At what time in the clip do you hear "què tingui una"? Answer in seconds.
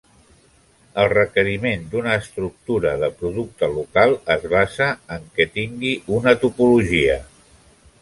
5.37-6.39